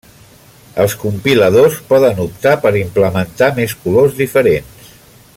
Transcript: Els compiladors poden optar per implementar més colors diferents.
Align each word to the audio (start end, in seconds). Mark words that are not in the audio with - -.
Els 0.83 0.95
compiladors 1.01 1.77
poden 1.91 2.21
optar 2.23 2.53
per 2.63 2.71
implementar 2.81 3.51
més 3.61 3.77
colors 3.83 4.17
diferents. 4.23 4.91